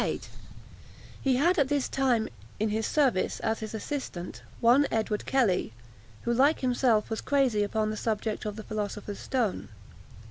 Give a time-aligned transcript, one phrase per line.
[1.21, 2.27] ]He had at this time
[2.59, 5.73] in his service, as his assistant, one Edward Kelly,
[6.23, 9.69] who, like himself, was crazy upon the subject of the philosopher's stone.